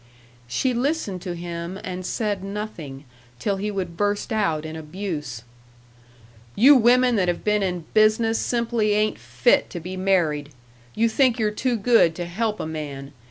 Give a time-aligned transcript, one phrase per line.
[0.47, 3.05] She listened to him and said nothing,
[3.37, 5.43] till he would burst out in abuse:
[6.55, 10.49] "You women that have been in business simply ain't fit to be married.
[10.95, 13.11] You think you're too good to help a man.